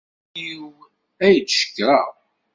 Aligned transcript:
D 0.03 0.03
Illu-iw, 0.35 0.63
ad 1.25 1.35
k-cekkreɣ. 1.47 2.09